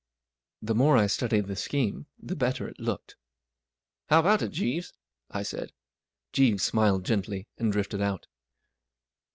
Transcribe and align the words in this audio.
The 0.63 0.73
more 0.73 0.97
I 0.97 1.05
studied 1.05 1.45
the 1.45 1.55
scheme, 1.55 2.07
the 2.17 2.35
better 2.35 2.67
it 2.67 2.79
looked. 2.79 3.17
44 4.09 4.15
How 4.15 4.19
about 4.19 4.41
it, 4.41 4.49
Jeeves?" 4.49 4.93
I 5.39 5.43
said. 5.43 5.73
Jeeves 6.33 6.63
smiled 6.63 7.05
gently, 7.05 7.47
and 7.59 7.71
drifted 7.71 8.01
out. 8.01 8.25